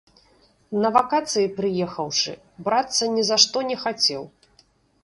[0.83, 2.33] На вакацыі прыехаўшы,
[2.69, 4.23] брацца ні за што не хацеў.